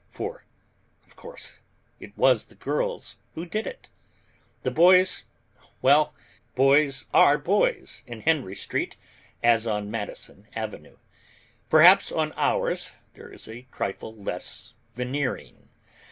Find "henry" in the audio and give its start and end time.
8.21-8.55